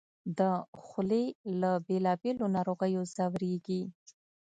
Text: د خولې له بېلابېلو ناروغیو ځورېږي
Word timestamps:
د 0.37 0.39
خولې 0.83 1.23
له 1.61 1.71
بېلابېلو 1.87 2.45
ناروغیو 2.55 3.01
ځورېږي 3.15 3.81